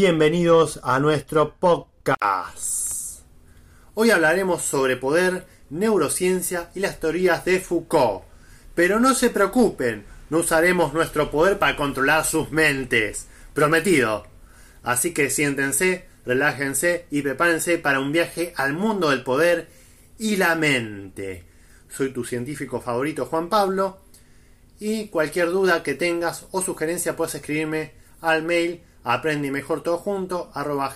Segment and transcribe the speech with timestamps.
[0.00, 3.22] Bienvenidos a nuestro podcast.
[3.94, 8.22] Hoy hablaremos sobre poder, neurociencia y las teorías de Foucault.
[8.76, 13.26] Pero no se preocupen, no usaremos nuestro poder para controlar sus mentes.
[13.54, 14.28] Prometido.
[14.84, 19.66] Así que siéntense, relájense y prepárense para un viaje al mundo del poder
[20.16, 21.44] y la mente.
[21.88, 23.98] Soy tu científico favorito Juan Pablo
[24.78, 30.50] y cualquier duda que tengas o sugerencia puedes escribirme al mail aprende mejor todo junto
[30.52, 30.94] arroba.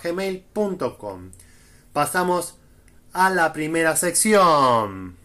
[1.93, 2.57] Pasamos
[3.11, 5.17] a la primera sección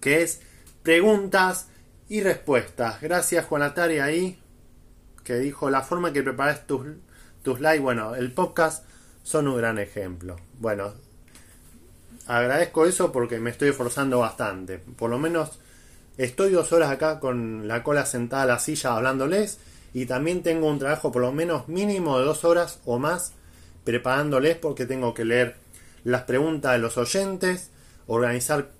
[0.00, 0.40] que es
[0.84, 1.66] preguntas
[2.08, 3.00] y respuestas.
[3.00, 4.40] Gracias Juan Atari ahí
[5.24, 6.86] que dijo la forma que preparas tus,
[7.42, 7.58] tus.
[7.80, 8.84] Bueno, el podcast
[9.24, 10.36] son un gran ejemplo.
[10.60, 10.94] Bueno,
[12.28, 14.78] agradezco eso porque me estoy esforzando bastante.
[14.78, 15.58] Por lo menos
[16.18, 19.58] estoy dos horas acá con la cola sentada a la silla hablándoles
[19.92, 23.34] y también tengo un trabajo por lo menos mínimo de dos horas o más
[23.84, 25.56] preparándoles porque tengo que leer
[26.04, 27.70] las preguntas de los oyentes,
[28.06, 28.70] organizar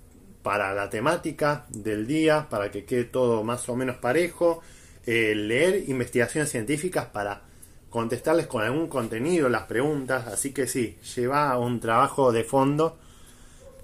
[0.43, 4.61] para la temática del día, para que quede todo más o menos parejo,
[5.05, 7.41] eh, leer investigaciones científicas para
[7.89, 12.97] contestarles con algún contenido las preguntas, así que sí, lleva un trabajo de fondo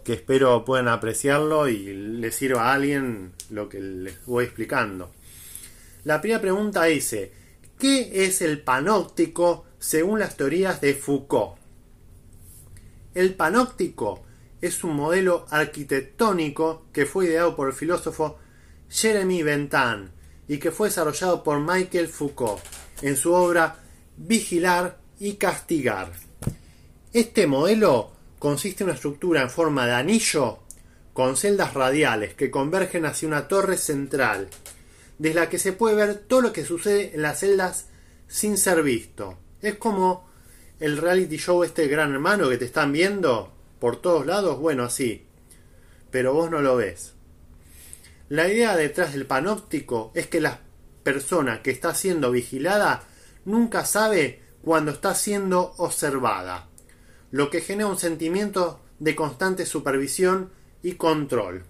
[0.03, 5.11] que espero puedan apreciarlo y les sirva a alguien lo que les voy explicando.
[6.07, 7.33] La primera pregunta dice,
[7.77, 11.57] ¿qué es el panóptico según las teorías de Foucault?
[13.13, 14.23] El panóptico
[14.61, 18.39] es un modelo arquitectónico que fue ideado por el filósofo
[18.89, 20.11] Jeremy Bentham
[20.47, 22.63] y que fue desarrollado por Michael Foucault
[23.01, 23.75] en su obra
[24.15, 26.13] Vigilar y Castigar.
[27.11, 30.59] Este modelo consiste en una estructura en forma de anillo
[31.11, 34.47] con celdas radiales que convergen hacia una torre central
[35.17, 37.87] desde la que se puede ver todo lo que sucede en las celdas
[38.27, 39.37] sin ser visto.
[39.61, 40.27] Es como
[40.79, 45.25] el reality show este gran hermano que te están viendo por todos lados, bueno, así,
[46.11, 47.13] pero vos no lo ves.
[48.29, 50.59] La idea detrás del panóptico es que la
[51.03, 53.03] persona que está siendo vigilada
[53.45, 56.67] nunca sabe cuando está siendo observada,
[57.31, 60.51] lo que genera un sentimiento de constante supervisión
[60.83, 61.63] y control.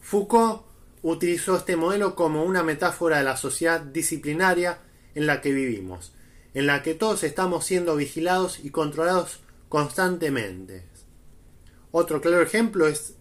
[0.00, 0.65] Foucault
[1.10, 4.80] utilizó este modelo como una metáfora de la sociedad disciplinaria
[5.14, 6.12] en la que vivimos,
[6.52, 10.84] en la que todos estamos siendo vigilados y controlados constantemente.
[11.92, 13.14] Otro claro ejemplo es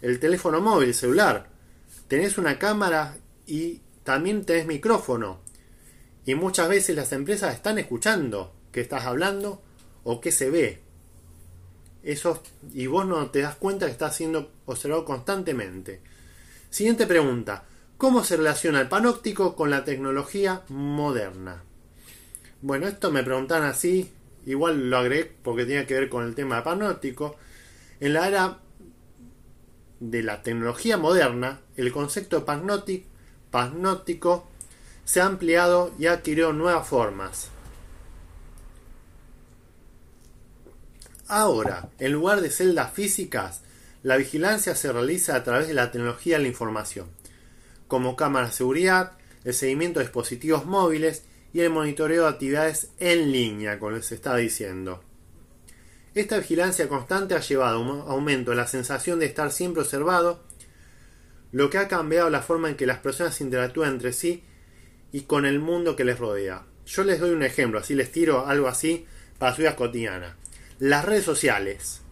[0.00, 1.48] el teléfono móvil, celular.
[2.08, 5.40] Tenés una cámara y también tenés micrófono.
[6.24, 9.62] Y muchas veces las empresas están escuchando que estás hablando
[10.04, 10.82] o que se ve.
[12.02, 12.42] Eso,
[12.72, 16.00] y vos no te das cuenta que estás siendo observado constantemente.
[16.70, 17.64] Siguiente pregunta.
[17.96, 21.62] ¿Cómo se relaciona el panóptico con la tecnología moderna?
[22.60, 24.12] Bueno, esto me preguntan así,
[24.44, 27.36] igual lo agregué porque tiene que ver con el tema panóptico.
[28.00, 28.58] En la era
[30.00, 34.48] de la tecnología moderna, el concepto panóptico
[35.04, 37.50] se ha ampliado y adquirió nuevas formas.
[41.28, 43.62] Ahora, en lugar de celdas físicas,
[44.06, 47.08] la vigilancia se realiza a través de la tecnología de la información,
[47.88, 53.32] como cámaras de seguridad, el seguimiento de dispositivos móviles y el monitoreo de actividades en
[53.32, 55.02] línea, como les estaba diciendo.
[56.14, 60.40] Esta vigilancia constante ha llevado a un aumento de la sensación de estar siempre observado,
[61.50, 64.44] lo que ha cambiado la forma en que las personas interactúan entre sí
[65.10, 66.64] y con el mundo que les rodea.
[66.86, 69.04] Yo les doy un ejemplo, así les tiro algo así
[69.40, 70.36] para su vida cotidiana.
[70.78, 72.02] Las redes sociales.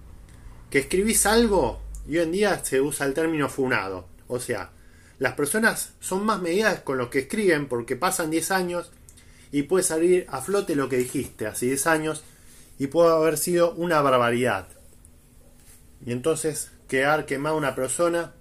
[0.70, 4.08] Que escribís algo y hoy en día se usa el término funado.
[4.28, 4.70] O sea,
[5.18, 8.92] las personas son más medidas con lo que escriben porque pasan 10 años
[9.52, 12.24] y puede salir a flote lo que dijiste hace 10 años
[12.78, 14.68] y puede haber sido una barbaridad.
[16.04, 18.34] Y entonces quedar quemada una persona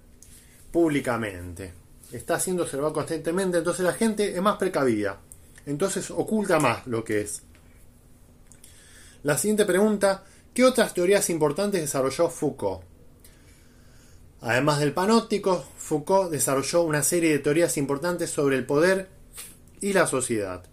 [0.72, 1.72] públicamente.
[2.12, 5.20] Está siendo observado constantemente, entonces la gente es más precavida.
[5.66, 7.42] Entonces oculta más lo que es.
[9.22, 12.93] La siguiente pregunta, ¿qué otras teorías importantes desarrolló Foucault?
[14.44, 19.08] Además del panóptico, Foucault desarrolló una serie de teorías importantes sobre el poder
[19.80, 20.64] y la sociedad.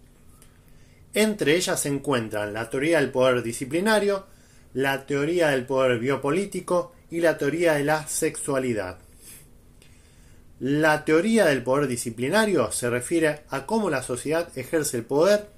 [1.14, 4.26] Entre ellas se encuentran la teoría del poder disciplinario,
[4.74, 8.98] la teoría del poder biopolítico y la teoría de la sexualidad.
[10.60, 15.48] La teoría del poder disciplinario se refiere a cómo la sociedad ejerce el poder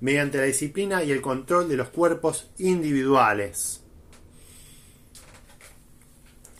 [0.00, 3.83] mediante la disciplina y el control de los cuerpos individuales.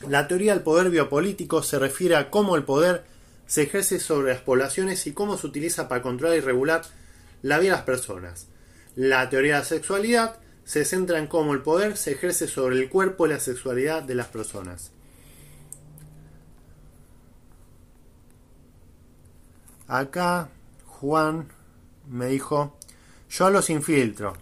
[0.09, 3.05] La teoría del poder biopolítico se refiere a cómo el poder
[3.47, 6.83] se ejerce sobre las poblaciones y cómo se utiliza para controlar y regular
[7.43, 8.49] la vida de las personas.
[8.97, 12.89] La teoría de la sexualidad se centra en cómo el poder se ejerce sobre el
[12.89, 14.93] cuerpo y la sexualidad de las personas.
[19.87, 20.49] Acá
[20.87, 21.49] Juan
[22.09, 22.79] me dijo,
[23.31, 24.35] yo lo sin filtro.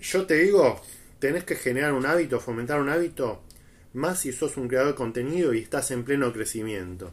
[0.00, 0.80] Yo te digo,
[1.18, 3.42] tenés que generar un hábito, fomentar un hábito,
[3.94, 7.12] más si sos un creador de contenido y estás en pleno crecimiento.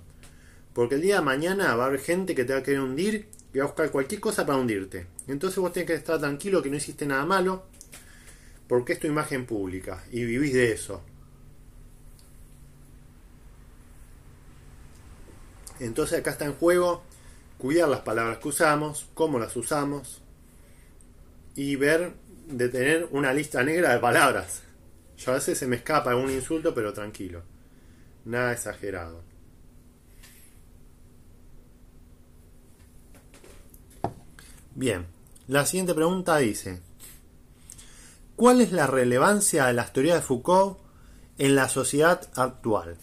[0.74, 3.30] Porque el día de mañana va a haber gente que te va a querer hundir
[3.54, 5.08] y va a buscar cualquier cosa para hundirte.
[5.28, 7.66] Entonces vos tenés que estar tranquilo que no hiciste nada malo,
[8.68, 11.04] porque es tu imagen pública y vivís de eso.
[15.80, 17.04] Entonces acá está en juego
[17.58, 20.22] cuidar las palabras que usamos, cómo las usamos
[21.56, 22.14] y ver
[22.48, 24.64] de tener una lista negra de palabras.
[25.24, 27.44] Yo a veces se me escapa algún insulto, pero tranquilo.
[28.26, 29.24] Nada exagerado.
[34.74, 35.06] Bien,
[35.48, 36.82] la siguiente pregunta dice,
[38.36, 40.80] ¿cuál es la relevancia de las teorías de Foucault
[41.38, 42.98] en la sociedad actual?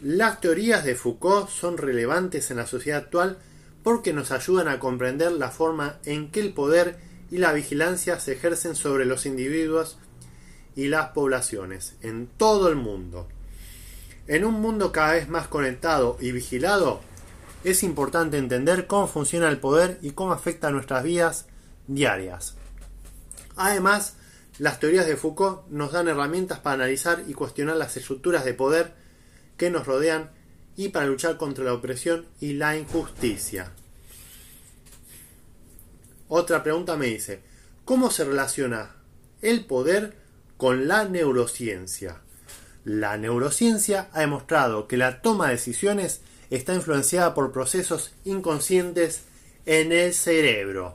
[0.00, 3.38] Las teorías de Foucault son relevantes en la sociedad actual
[3.84, 6.98] porque nos ayudan a comprender la forma en que el poder
[7.30, 9.98] y la vigilancia se ejercen sobre los individuos
[10.74, 13.28] y las poblaciones en todo el mundo.
[14.26, 17.00] En un mundo cada vez más conectado y vigilado,
[17.64, 21.46] es importante entender cómo funciona el poder y cómo afecta a nuestras vidas
[21.86, 22.54] diarias.
[23.56, 24.14] Además,
[24.58, 28.94] las teorías de Foucault nos dan herramientas para analizar y cuestionar las estructuras de poder
[29.56, 30.30] que nos rodean
[30.76, 33.72] y para luchar contra la opresión y la injusticia.
[36.28, 37.42] Otra pregunta me dice,
[37.84, 38.96] ¿cómo se relaciona
[39.42, 40.16] el poder
[40.62, 42.20] con la neurociencia?
[42.84, 46.20] La neurociencia ha demostrado que la toma de decisiones
[46.50, 49.22] está influenciada por procesos inconscientes
[49.66, 50.94] en el cerebro.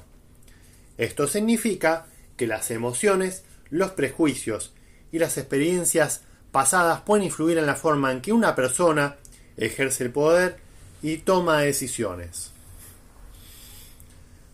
[0.97, 2.05] Esto significa
[2.37, 4.71] que las emociones, los prejuicios
[5.11, 6.21] y las experiencias
[6.53, 9.17] pasadas pueden influir en la forma en que una persona
[9.57, 10.59] ejerce el poder
[11.01, 12.51] y toma decisiones.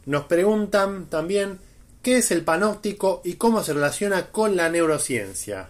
[0.07, 1.59] Nos preguntan también
[2.03, 5.69] qué es el panóptico y cómo se relaciona con la neurociencia.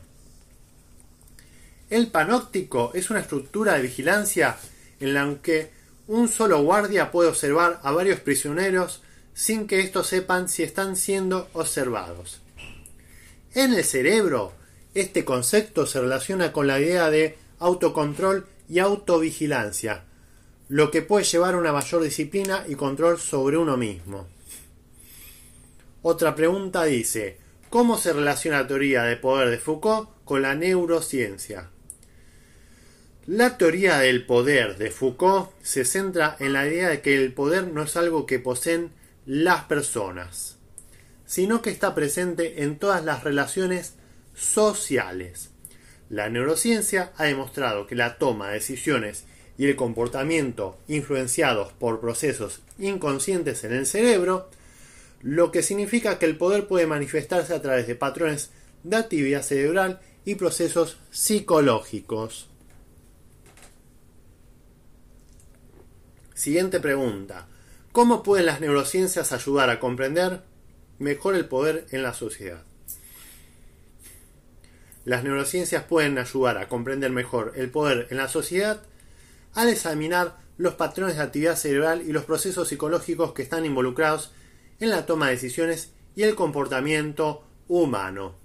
[1.92, 4.58] El panóptico es una estructura de vigilancia
[5.00, 5.70] en la que
[6.08, 9.04] un solo guardia puede observar a varios prisioneros
[9.36, 12.42] sin que estos sepan si están siendo observados.
[13.54, 14.54] En el cerebro,
[14.96, 20.04] este concepto se relaciona con la idea de autocontrol y autovigilancia,
[20.68, 24.28] lo que puede llevar a una mayor disciplina y control sobre uno mismo.
[26.06, 27.38] Otra pregunta dice,
[27.70, 31.70] ¿cómo se relaciona la teoría de poder de Foucault con la neurociencia?
[33.26, 37.68] La teoría del poder de Foucault se centra en la idea de que el poder
[37.68, 38.92] no es algo que poseen
[39.26, 40.58] las personas,
[41.26, 43.94] sino que está presente en todas las relaciones
[44.36, 45.52] sociales.
[46.10, 49.24] La neurociencia ha demostrado que la toma de decisiones
[49.58, 54.50] y el comportamiento influenciados por procesos inconscientes en el cerebro,
[55.24, 58.52] lo que significa que el poder puede manifestarse a través de patrones
[58.84, 62.50] de actividad cerebral y procesos psicológicos.
[66.36, 67.48] Siguiente pregunta.
[67.94, 70.44] ¿Cómo pueden las neurociencias ayudar a comprender
[71.00, 72.64] mejor el poder en la sociedad?
[75.06, 78.82] Las neurociencias pueden ayudar a comprender mejor el poder en la sociedad
[79.54, 84.32] al examinar los patrones de actividad cerebral y los procesos psicológicos que están involucrados
[84.80, 88.36] en la toma de decisiones y el comportamiento humano.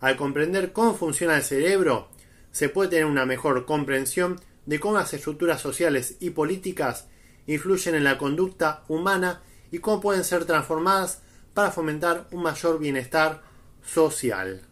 [0.00, 2.08] Al comprender cómo funciona el cerebro,
[2.52, 7.06] se puede tener una mejor comprensión de cómo las estructuras sociales y políticas
[7.46, 11.20] influyen en la conducta humana y cómo pueden ser transformadas
[11.52, 13.42] para fomentar un mayor bienestar
[13.84, 14.62] social.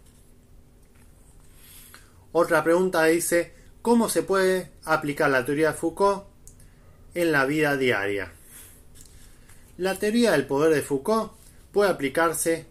[2.33, 6.25] Otra pregunta dice, ¿cómo se puede aplicar la teoría de Foucault
[7.15, 8.33] en la vida diaria?
[9.83, 11.33] La teoría del poder de Foucault
[11.73, 12.67] puede aplicarse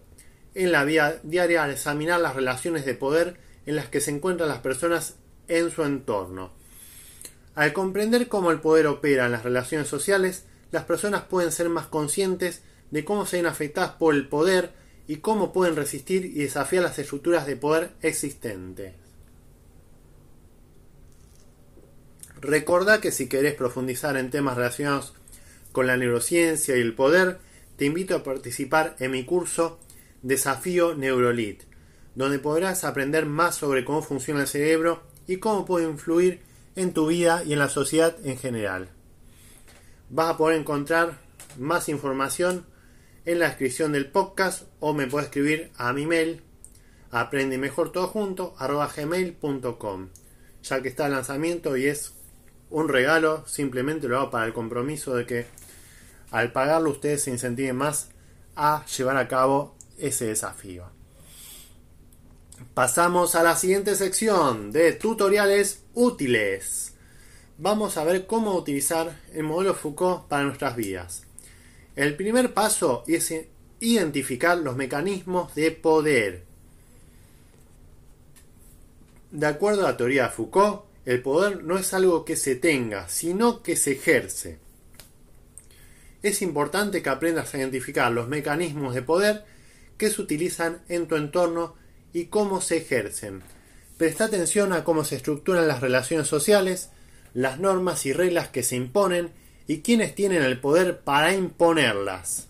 [0.55, 4.47] en la vida diaria al examinar las relaciones de poder en las que se encuentran
[4.47, 5.15] las personas
[5.49, 6.53] en su entorno.
[7.53, 11.87] Al comprender cómo el poder opera en las relaciones sociales, las personas pueden ser más
[11.87, 14.71] conscientes de cómo se ven afectadas por el poder
[15.05, 18.93] y cómo pueden resistir y desafiar las estructuras de poder existentes.
[22.39, 25.13] Recordá que si querés profundizar en temas relacionados
[25.71, 27.39] con la neurociencia y el poder,
[27.77, 29.79] te invito a participar en mi curso
[30.21, 31.63] Desafío Neurolit,
[32.15, 36.41] donde podrás aprender más sobre cómo funciona el cerebro y cómo puede influir
[36.75, 38.89] en tu vida y en la sociedad en general.
[40.09, 41.19] Vas a poder encontrar
[41.57, 42.65] más información
[43.25, 46.41] en la descripción del podcast o me puedes escribir a mi mail
[47.11, 50.09] aprende mejor todo junto gmail.com
[50.63, 52.13] ya que está el lanzamiento y es
[52.69, 55.45] un regalo simplemente lo hago para el compromiso de que
[56.31, 58.09] al pagarlo ustedes se incentiven más
[58.55, 60.85] a llevar a cabo ese desafío
[62.73, 66.95] pasamos a la siguiente sección de tutoriales útiles
[67.57, 71.23] vamos a ver cómo utilizar el modelo Foucault para nuestras vidas
[71.95, 73.31] el primer paso es
[73.81, 76.45] identificar los mecanismos de poder.
[79.31, 83.09] De acuerdo a la teoría de Foucault, el poder no es algo que se tenga,
[83.09, 84.59] sino que se ejerce.
[86.23, 89.43] Es importante que aprendas a identificar los mecanismos de poder
[89.97, 91.75] que se utilizan en tu entorno
[92.13, 93.41] y cómo se ejercen.
[93.97, 96.89] Presta atención a cómo se estructuran las relaciones sociales,
[97.33, 99.31] las normas y reglas que se imponen
[99.67, 102.47] y quienes tienen el poder para imponerlas.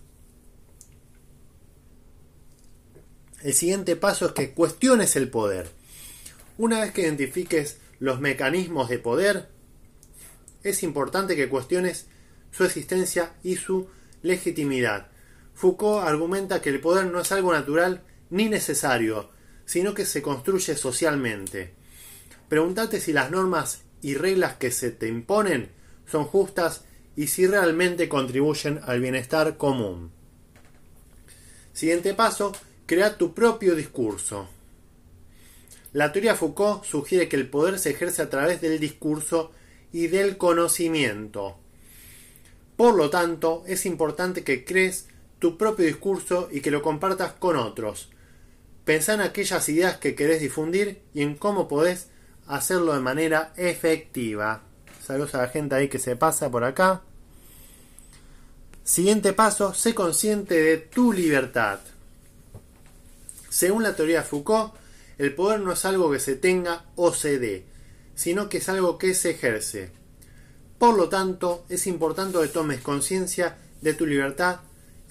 [3.43, 5.69] El siguiente paso es que cuestiones el poder.
[6.57, 9.49] Una vez que identifiques los mecanismos de poder,
[10.63, 12.07] es importante que cuestiones
[12.51, 13.87] su existencia y su
[14.21, 15.07] legitimidad.
[15.53, 19.29] Foucault argumenta que el poder no es algo natural ni necesario,
[19.65, 21.73] sino que se construye socialmente.
[22.49, 25.69] Pregúntate si las normas y reglas que se te imponen
[26.05, 26.83] son justas
[27.15, 30.11] y si realmente contribuyen al bienestar común.
[31.73, 32.51] Siguiente paso,
[32.85, 34.49] crea tu propio discurso.
[35.93, 39.51] La teoría Foucault sugiere que el poder se ejerce a través del discurso
[39.93, 41.60] y del conocimiento.
[42.81, 45.05] Por lo tanto, es importante que crees
[45.37, 48.09] tu propio discurso y que lo compartas con otros.
[48.85, 52.07] Pensá en aquellas ideas que querés difundir y en cómo podés
[52.47, 54.63] hacerlo de manera efectiva.
[54.99, 57.03] Saludos a la gente ahí que se pasa por acá.
[58.83, 61.81] Siguiente paso, sé consciente de tu libertad.
[63.49, 64.73] Según la teoría de Foucault,
[65.19, 67.63] el poder no es algo que se tenga o se dé,
[68.15, 70.00] sino que es algo que se ejerce.
[70.81, 74.61] Por lo tanto, es importante que tomes conciencia de tu libertad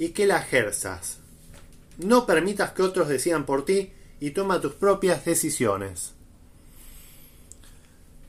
[0.00, 1.18] y que la ejerzas.
[1.98, 6.14] No permitas que otros decidan por ti y toma tus propias decisiones.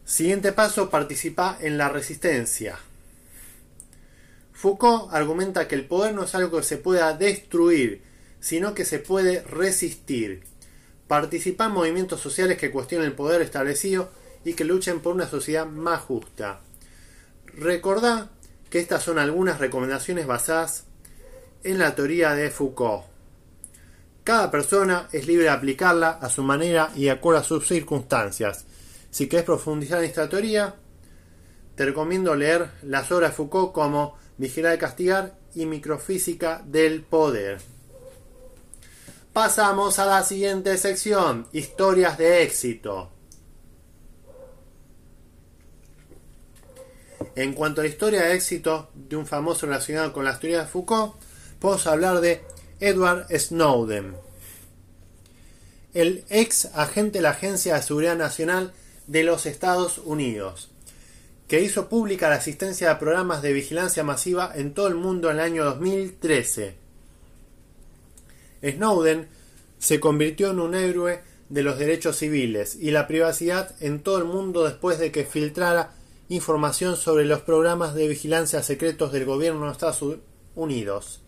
[0.05, 2.77] Siguiente paso, participa en la resistencia.
[4.53, 8.03] Foucault argumenta que el poder no es algo que se pueda destruir,
[8.39, 10.43] sino que se puede resistir.
[11.07, 14.11] Participa en movimientos sociales que cuestionen el poder establecido
[14.45, 16.61] y que luchen por una sociedad más justa.
[17.57, 18.29] Recordá
[18.69, 20.85] que estas son algunas recomendaciones basadas
[21.63, 23.03] en la teoría de Foucault.
[24.23, 28.65] Cada persona es libre de aplicarla a su manera y de acuerdo a sus circunstancias.
[29.09, 30.75] Si querés profundizar en esta teoría,
[31.75, 37.59] te recomiendo leer las obras de Foucault como Vigilar y Castigar y Microfísica del Poder.
[39.33, 43.11] Pasamos a la siguiente sección, historias de éxito.
[47.35, 50.71] En cuanto a la historia de éxito de un famoso relacionado con las teorías de
[50.71, 51.13] Foucault,
[51.59, 52.41] podemos hablar de
[52.81, 54.15] Edward Snowden,
[55.93, 58.73] el ex agente de la Agencia de Seguridad Nacional
[59.07, 60.71] de los Estados Unidos,
[61.47, 65.37] que hizo pública la asistencia a programas de vigilancia masiva en todo el mundo en
[65.37, 66.75] el año 2013.
[68.63, 69.27] Snowden
[69.79, 74.25] se convirtió en un héroe de los derechos civiles y la privacidad en todo el
[74.25, 75.93] mundo después de que filtrara
[76.31, 80.01] información sobre los programas de vigilancia secretos del gobierno de Estados
[80.55, 81.19] Unidos.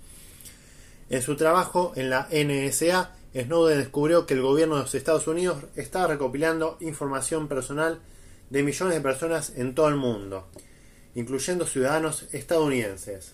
[1.09, 5.65] En su trabajo en la NSA, Snowden descubrió que el gobierno de los Estados Unidos
[5.75, 7.99] estaba recopilando información personal
[8.49, 10.47] de millones de personas en todo el mundo,
[11.15, 13.33] incluyendo ciudadanos estadounidenses.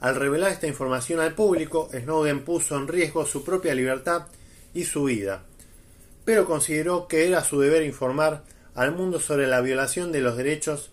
[0.00, 4.26] Al revelar esta información al público, Snowden puso en riesgo su propia libertad
[4.74, 5.44] y su vida,
[6.26, 10.90] pero consideró que era su deber informar al mundo sobre la violación de los derechos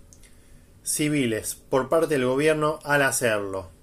[0.83, 3.73] civiles por parte del gobierno al hacerlo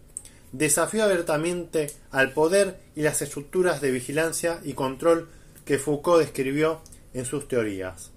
[0.53, 5.29] desafió abiertamente al poder y las estructuras de vigilancia y control
[5.65, 6.81] que Foucault describió
[7.15, 8.11] en sus teorías.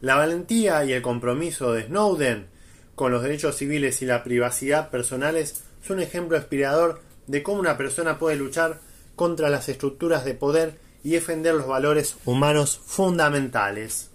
[0.00, 2.48] La valentía y el compromiso de Snowden
[2.94, 7.76] con los derechos civiles y la privacidad personales son un ejemplo inspirador de cómo una
[7.76, 8.80] persona puede luchar
[9.16, 14.10] contra las estructuras de poder y defender los valores humanos fundamentales.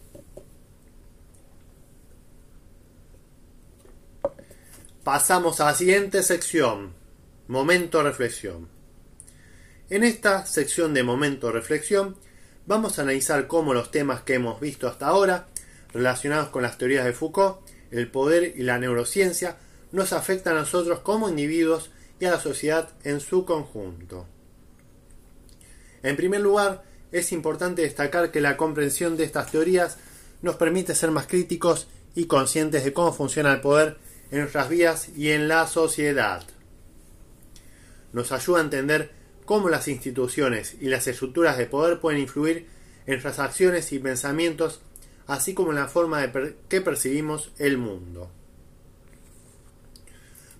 [5.03, 6.94] Pasamos a la siguiente sección,
[7.48, 8.67] momento reflexión.
[9.89, 12.17] En esta sección de momento reflexión
[12.65, 15.48] vamos a analizar cómo los temas que hemos visto hasta ahora,
[15.94, 17.60] relacionados con las teorías de Foucault,
[17.91, 19.58] el poder y la neurociencia,
[19.94, 21.89] nos afectan a nosotros como individuos
[22.20, 24.27] y a la sociedad en su conjunto.
[26.04, 29.98] En primer lugar, es importante destacar que la comprensión de estas teorías
[30.42, 33.98] nos permite ser más críticos y conscientes de cómo funciona el poder
[34.32, 36.44] en nuestras vidas y en la sociedad.
[38.13, 39.12] Nos ayuda a entender
[39.46, 42.68] cómo las instituciones y las estructuras de poder pueden influir
[43.06, 44.82] en nuestras acciones y pensamientos,
[45.27, 48.30] así como en la forma de que percibimos el mundo.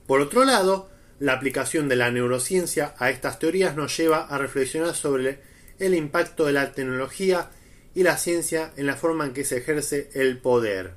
[0.08, 0.90] Por otro lado,
[1.20, 5.40] la aplicación de la neurociencia a estas teorías nos lleva a reflexionar sobre
[5.80, 7.50] el impacto de la tecnología
[7.96, 10.94] y la ciencia en la forma en que se ejerce el poder.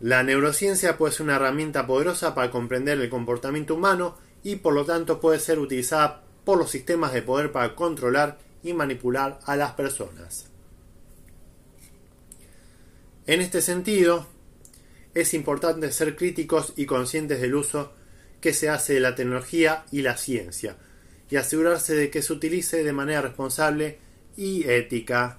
[0.00, 4.84] La neurociencia puede ser una herramienta poderosa para comprender el comportamiento humano y por lo
[4.84, 9.72] tanto puede ser utilizada por los sistemas de poder para controlar y manipular a las
[9.72, 10.46] personas.
[13.26, 14.26] En este sentido,
[15.14, 17.92] es importante ser críticos y conscientes del uso
[18.44, 20.76] que se hace de la tecnología y la ciencia,
[21.30, 23.98] y asegurarse de que se utilice de manera responsable
[24.36, 25.38] y ética.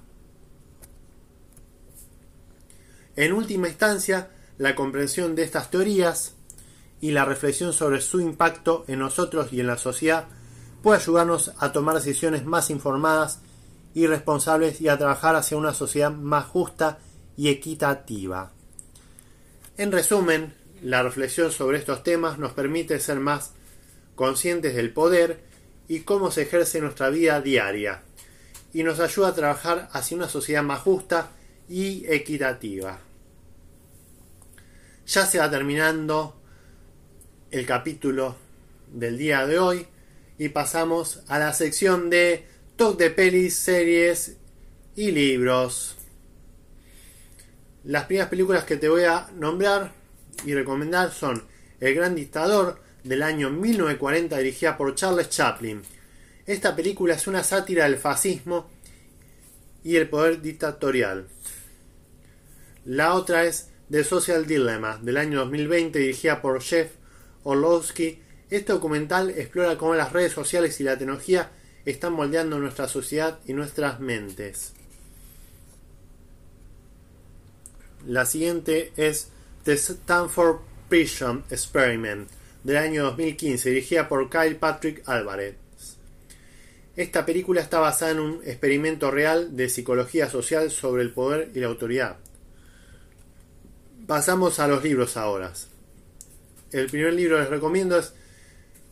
[3.15, 6.33] En última instancia, la comprensión de estas teorías
[6.99, 10.25] y la reflexión sobre su impacto en nosotros y en la sociedad
[10.81, 13.39] puede ayudarnos a tomar decisiones más informadas
[13.93, 16.97] y responsables y a trabajar hacia una sociedad más justa
[17.37, 18.51] y equitativa.
[19.77, 23.51] En resumen, la reflexión sobre estos temas nos permite ser más
[24.15, 25.39] conscientes del poder
[25.87, 28.01] y cómo se ejerce nuestra vida diaria,
[28.73, 31.31] y nos ayuda a trabajar hacia una sociedad más justa
[31.69, 32.99] y equitativa.
[35.07, 36.41] Ya se va terminando
[37.51, 38.35] el capítulo
[38.91, 39.87] del día de hoy
[40.37, 44.37] y pasamos a la sección de top de pelis, series
[44.95, 45.95] y libros.
[47.83, 49.93] Las primeras películas que te voy a nombrar
[50.43, 51.43] y recomendar son
[51.79, 55.81] El Gran Dictador del año 1940 dirigida por Charles Chaplin.
[56.45, 58.67] Esta película es una sátira del fascismo
[59.83, 61.27] y el poder dictatorial.
[62.85, 66.91] La otra es The Social Dilemma del año 2020 dirigida por Jeff
[67.43, 68.19] Orlowski.
[68.49, 71.51] Este documental explora cómo las redes sociales y la tecnología
[71.85, 74.73] están moldeando nuestra sociedad y nuestras mentes.
[78.07, 79.29] La siguiente es
[79.65, 82.29] The Stanford Prison Experiment
[82.63, 85.55] del año 2015, dirigida por Kyle Patrick Alvarez.
[86.95, 91.61] Esta película está basada en un experimento real de psicología social sobre el poder y
[91.61, 92.17] la autoridad.
[94.05, 95.51] Pasamos a los libros ahora.
[96.71, 98.13] El primer libro que les recomiendo es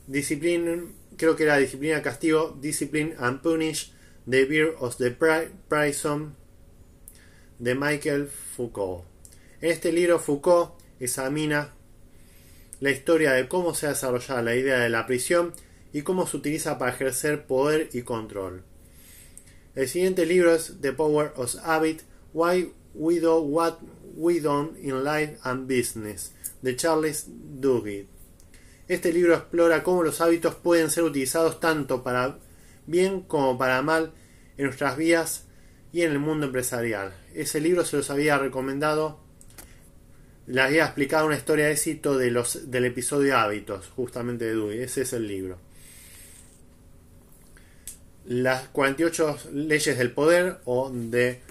[0.07, 3.93] Discipline, creo que era Disciplina Castigo, Discipline and Punish,
[4.27, 6.35] The Beer of the Prison
[7.59, 9.12] de Michael Foucault.
[9.63, 11.73] En este libro Foucault examina
[12.81, 15.53] la historia de cómo se ha desarrollado la idea de la prisión
[15.93, 18.63] y cómo se utiliza para ejercer poder y control.
[19.73, 22.01] El siguiente libro es The Power of Habit,
[22.33, 23.75] Why We Do What
[24.17, 28.07] We Don't in Life and Business, de Charles Duhigg.
[28.89, 32.37] Este libro explora cómo los hábitos pueden ser utilizados tanto para
[32.85, 34.11] bien como para mal
[34.57, 35.45] en nuestras vidas
[35.93, 37.13] y en el mundo empresarial.
[37.33, 39.22] Ese libro se los había recomendado,
[40.47, 44.81] les había explicado una historia de éxito de los, del episodio Hábitos, justamente de Dewey.
[44.81, 45.57] Ese es el libro.
[48.25, 51.41] Las 48 leyes del poder o de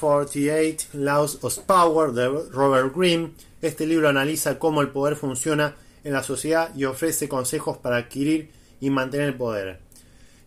[0.00, 3.32] 48 Laws of Power de Robert Greene.
[3.62, 8.50] Este libro analiza cómo el poder funciona en la sociedad y ofrece consejos para adquirir
[8.80, 9.78] y mantener el poder.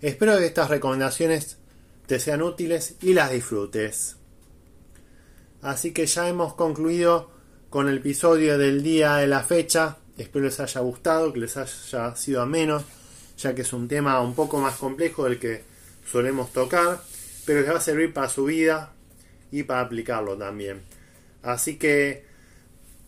[0.01, 1.57] Espero que estas recomendaciones
[2.05, 4.17] te sean útiles y las disfrutes.
[5.61, 7.31] Así que ya hemos concluido
[7.69, 9.97] con el episodio del día de la fecha.
[10.17, 12.83] Espero les haya gustado, que les haya sido ameno,
[13.37, 15.63] ya que es un tema un poco más complejo del que
[16.09, 17.01] solemos tocar,
[17.45, 18.93] pero les va a servir para su vida
[19.51, 20.81] y para aplicarlo también.
[21.43, 22.25] Así que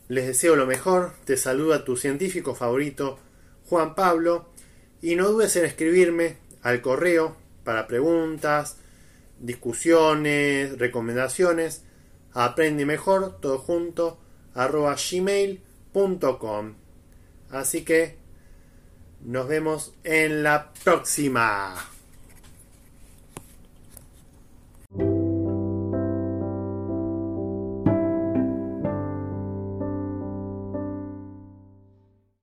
[0.07, 3.19] les deseo lo mejor, te saluda tu científico favorito,
[3.67, 4.49] Juan Pablo,
[5.01, 8.77] y no dudes en escribirme al correo para preguntas,
[9.39, 11.83] discusiones, recomendaciones.
[12.33, 14.19] Aprende mejor, todo junto,
[14.53, 16.73] arroba gmail.com.
[17.49, 18.17] Así que
[19.21, 21.75] nos vemos en la próxima.